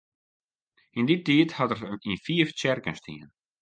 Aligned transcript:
Yn 0.97 1.07
dy 1.07 1.17
tiid 1.25 1.51
hat 1.57 1.73
er 1.75 1.81
yn 2.09 2.21
fiif 2.25 2.49
tsjerken 2.57 2.95
stien. 2.99 3.29